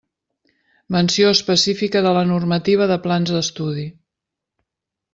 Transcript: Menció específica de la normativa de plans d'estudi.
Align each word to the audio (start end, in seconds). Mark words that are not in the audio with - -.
Menció 0.95 1.33
específica 1.35 2.03
de 2.07 2.15
la 2.17 2.25
normativa 2.31 2.91
de 2.95 3.01
plans 3.07 3.37
d'estudi. 3.37 3.89